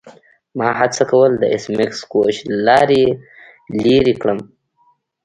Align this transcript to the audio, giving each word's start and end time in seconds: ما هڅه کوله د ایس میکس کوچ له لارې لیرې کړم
ما 0.57 0.67
هڅه 0.79 1.03
کوله 1.11 1.35
د 1.39 1.43
ایس 1.53 1.65
میکس 1.77 1.99
کوچ 2.11 2.35
له 2.49 2.55
لارې 2.67 3.03
لیرې 3.83 4.13
کړم 4.21 4.39